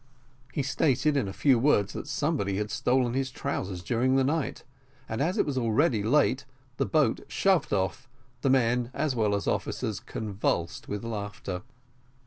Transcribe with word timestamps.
He 0.51 0.63
stated 0.63 1.15
in 1.15 1.27
a 1.27 1.31
few 1.31 1.59
words 1.59 1.93
that 1.93 2.07
somebody 2.07 2.57
had 2.57 2.71
stolen 2.71 3.13
his 3.13 3.29
trousers 3.29 3.83
during 3.83 4.15
the 4.15 4.23
night; 4.23 4.63
and 5.07 5.21
as 5.21 5.37
it 5.37 5.45
was 5.45 5.59
already 5.59 6.01
late, 6.01 6.43
the 6.77 6.87
boat 6.87 7.19
shoved 7.27 7.71
off, 7.71 8.09
the 8.41 8.49
men 8.49 8.89
as 8.95 9.15
well 9.15 9.35
as 9.35 9.45
the 9.45 9.51
officers 9.51 9.99
convulsed 9.99 10.87
with 10.87 11.03
laughter. 11.05 11.61